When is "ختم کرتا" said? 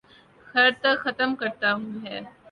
1.03-1.69